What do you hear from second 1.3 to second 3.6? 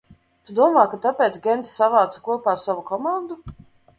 Gencs savāca kopā savu komandu?